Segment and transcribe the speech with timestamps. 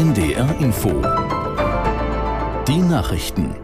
[0.00, 0.88] NDR Info.
[2.66, 3.54] Die Nachrichten.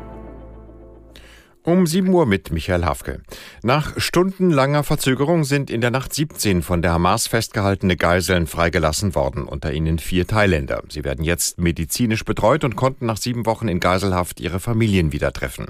[1.63, 3.23] Um 7 Uhr mit Michael Hafke.
[3.63, 9.47] Nach stundenlanger Verzögerung sind in der Nacht 17 von der Hamas festgehaltene Geiseln freigelassen worden,
[9.47, 10.83] unter ihnen vier Thailänder.
[10.91, 15.33] Sie werden jetzt medizinisch betreut und konnten nach sieben Wochen in Geiselhaft ihre Familien wieder
[15.33, 15.69] treffen.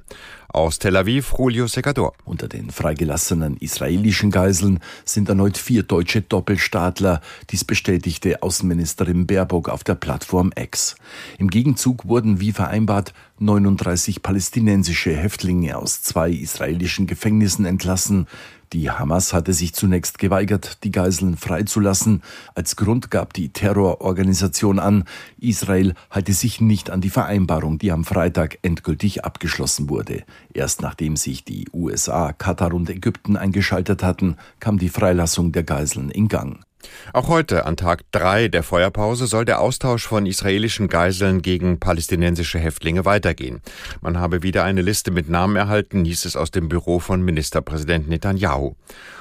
[0.57, 2.15] Aus Tel Aviv, Julio Segador.
[2.25, 7.21] Unter den freigelassenen israelischen Geiseln sind erneut vier deutsche Doppelstaatler.
[7.51, 10.97] Dies bestätigte Außenministerin Baerbock auf der Plattform X.
[11.37, 18.27] Im Gegenzug wurden wie vereinbart 39 palästinensische Häftlinge aus zwei israelischen Gefängnissen entlassen.
[18.73, 22.23] Die Hamas hatte sich zunächst geweigert, die Geiseln freizulassen.
[22.55, 25.05] Als Grund gab die Terrororganisation an,
[25.39, 30.25] Israel halte sich nicht an die Vereinbarung, die am Freitag endgültig abgeschlossen wurde.
[30.53, 36.11] Erst nachdem sich die USA, Katar und Ägypten eingeschaltet hatten, kam die Freilassung der Geiseln
[36.11, 36.66] in Gang.
[37.13, 42.59] Auch heute, an Tag drei der Feuerpause, soll der Austausch von israelischen Geiseln gegen palästinensische
[42.59, 43.63] Häftlinge weitergehen.
[44.01, 48.09] Man habe wieder eine Liste mit Namen erhalten, hieß es aus dem Büro von Ministerpräsident
[48.09, 48.75] Netanyahu.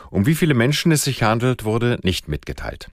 [0.09, 2.89] Um wie viele Menschen es sich handelt, wurde nicht mitgeteilt.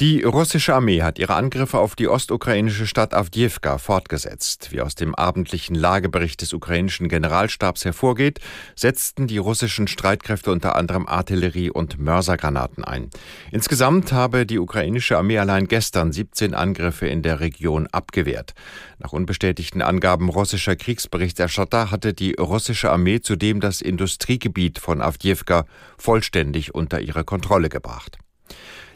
[0.00, 4.72] Die russische Armee hat ihre Angriffe auf die ostukrainische Stadt Avdiivka fortgesetzt.
[4.72, 8.40] Wie aus dem abendlichen Lagebericht des ukrainischen Generalstabs hervorgeht,
[8.74, 13.10] setzten die russischen Streitkräfte unter anderem Artillerie und Mörsergranaten ein.
[13.52, 18.54] Insgesamt habe die ukrainische Armee allein gestern 17 Angriffe in der Region abgewehrt.
[19.00, 25.66] Nach unbestätigten Angaben russischer Kriegsberichterstatter hatte die russische Armee zudem das Industriegebiet von Avdiivka
[25.98, 28.16] vollständig unter ihre Kontrolle gebracht.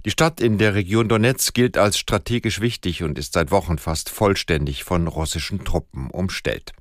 [0.04, 4.10] Die Stadt in der Region Donetsk gilt als strategisch wichtig und ist seit Wochen fast
[4.10, 6.72] vollständig von russischen Truppen umstellt.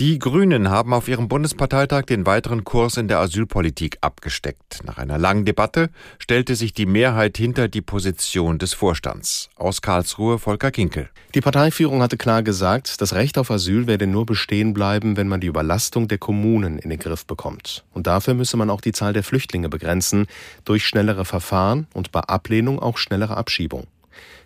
[0.00, 4.80] Die Grünen haben auf ihrem Bundesparteitag den weiteren Kurs in der Asylpolitik abgesteckt.
[4.82, 9.50] Nach einer langen Debatte stellte sich die Mehrheit hinter die Position des Vorstands.
[9.54, 11.10] Aus Karlsruhe Volker Kinkel.
[11.36, 15.40] Die Parteiführung hatte klar gesagt, das Recht auf Asyl werde nur bestehen bleiben, wenn man
[15.40, 17.84] die Überlastung der Kommunen in den Griff bekommt.
[17.92, 20.26] Und dafür müsse man auch die Zahl der Flüchtlinge begrenzen,
[20.64, 23.86] durch schnellere Verfahren und bei Ablehnung auch schnellere Abschiebung.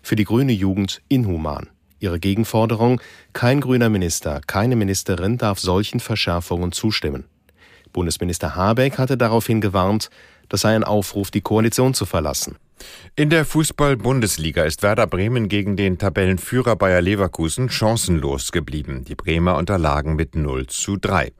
[0.03, 1.69] Für die grüne Jugend inhuman.
[1.99, 3.01] Ihre Gegenforderung,
[3.33, 7.25] kein grüner Minister, keine Ministerin darf solchen Verschärfungen zustimmen.
[7.91, 10.09] Bundesminister Habeck hatte daraufhin gewarnt,
[10.47, 12.57] das sei ein Aufruf, die Koalition zu verlassen.
[13.15, 19.03] In der Fußball-Bundesliga ist Werder Bremen gegen den Tabellenführer Bayer Leverkusen chancenlos geblieben.
[19.05, 21.33] Die Bremer unterlagen mit 0 zu 3.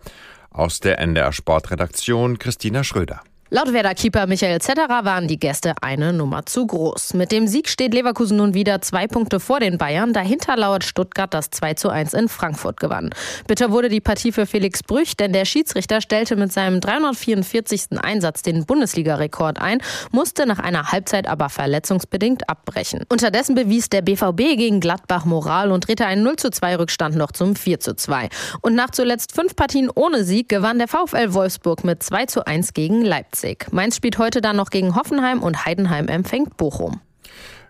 [0.52, 3.22] Aus der NDR Sportredaktion Christina Schröder.
[3.52, 7.16] Laut Werder-Keeper Michael Zetterer waren die Gäste eine Nummer zu groß.
[7.16, 10.14] Mit dem Sieg steht Leverkusen nun wieder zwei Punkte vor den Bayern.
[10.14, 13.10] Dahinter lauert Stuttgart, das 2 zu 1 in Frankfurt gewann.
[13.48, 18.00] Bitter wurde die Partie für Felix Brüch, denn der Schiedsrichter stellte mit seinem 344.
[18.00, 19.81] Einsatz den Bundesliga-Rekord ein,
[20.12, 23.04] musste nach einer Halbzeit aber verletzungsbedingt abbrechen.
[23.10, 27.31] Unterdessen bewies der BVB gegen Gladbach Moral und drehte einen 0 zu 2 Rückstand noch
[27.31, 28.30] zum 4 zu 2.
[28.62, 32.74] Und nach zuletzt fünf Partien ohne Sieg gewann der VfL Wolfsburg mit 2 zu 1
[32.76, 33.39] gegen Leipzig.
[33.40, 33.72] Leipzig.
[33.72, 37.00] Mainz spielt heute dann noch gegen Hoffenheim und Heidenheim empfängt Bochum.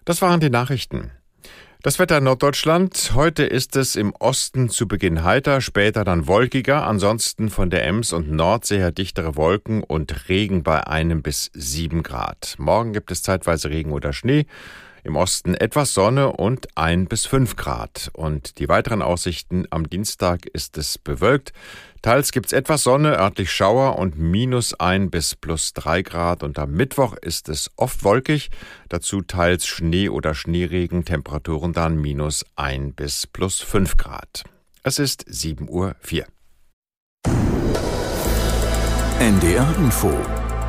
[0.05, 1.11] Das waren die Nachrichten.
[1.81, 3.11] Das Wetter in Norddeutschland.
[3.13, 6.85] Heute ist es im Osten zu Beginn heiter, später dann wolkiger.
[6.85, 12.03] Ansonsten von der Ems und Nordsee her dichtere Wolken und Regen bei einem bis sieben
[12.03, 12.55] Grad.
[12.57, 14.45] Morgen gibt es zeitweise Regen oder Schnee.
[15.03, 18.09] Im Osten etwas Sonne und ein bis fünf Grad.
[18.13, 21.53] Und die weiteren Aussichten am Dienstag ist es bewölkt.
[22.01, 26.43] Teils gibt's etwas Sonne, örtlich Schauer und minus ein bis plus drei Grad.
[26.43, 28.49] Und am Mittwoch ist es oft wolkig.
[28.87, 34.43] Dazu teils Schnee oder Schneeregen, Temperaturen dann minus ein bis plus fünf Grad.
[34.83, 35.95] Es ist sieben Uhr.
[35.99, 36.25] vier.
[39.19, 40.17] NDR Info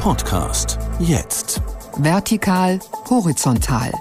[0.00, 1.62] Podcast jetzt.
[2.02, 2.78] Vertikal,
[3.10, 3.92] horizontal.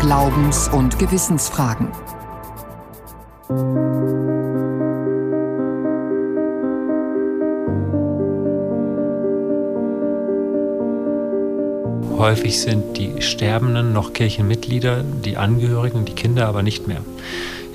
[0.00, 1.88] Glaubens- und Gewissensfragen.
[12.18, 17.02] Häufig sind die Sterbenden noch Kirchenmitglieder, die Angehörigen, die Kinder aber nicht mehr.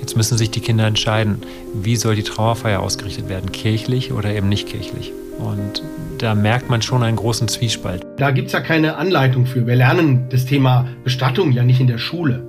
[0.08, 1.42] Jetzt müssen sich die Kinder entscheiden,
[1.74, 5.12] wie soll die Trauerfeier ausgerichtet werden, kirchlich oder eben nicht kirchlich.
[5.38, 5.82] Und
[6.16, 8.06] da merkt man schon einen großen Zwiespalt.
[8.16, 9.66] Da gibt es ja keine Anleitung für.
[9.66, 12.48] Wir lernen das Thema Bestattung ja nicht in der Schule.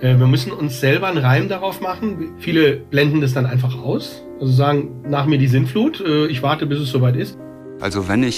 [0.00, 2.34] Äh, wir müssen uns selber einen Reim darauf machen.
[2.38, 4.22] Viele blenden das dann einfach aus.
[4.40, 7.36] Also sagen, nach mir die Sinnflut, äh, ich warte, bis es soweit ist.
[7.80, 8.36] Also wenn ich